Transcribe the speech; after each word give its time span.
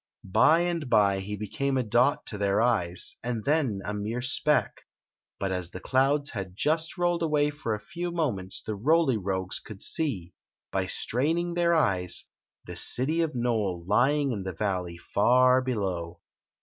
By 0.23 0.61
and 0.61 0.89
by 0.89 1.19
he 1.19 1.35
became 1.35 1.77
a 1.77 1.83
dot 1.83 2.25
to 2.25 2.39
their 2.39 2.59
eyes 2.59 3.17
and 3.23 3.45
then 3.45 3.81
a 3.85 3.93
mere 3.93 4.23
speck; 4.23 4.81
but 5.39 5.51
as 5.51 5.69
the 5.69 5.79
clouds 5.79 6.31
had 6.31 6.55
just 6.55 6.97
rolled 6.97 7.21
away 7.21 7.51
for 7.51 7.75
a 7.75 7.79
few 7.79 8.09
moments 8.11 8.63
the 8.63 8.73
Roly 8.73 9.17
Rogues 9.17 9.59
could 9.59 9.83
see, 9.83 10.33
by 10.71 10.87
straining 10.87 11.53
their 11.53 11.75
eyes, 11.75 12.25
the 12.65 12.75
city 12.75 13.21
of 13.21 13.35
Nole 13.35 13.85
lymg 13.87 14.33
in 14.33 14.41
the 14.41 14.53
valley 14.53 14.97
far 14.97 15.61
below. 15.61 16.19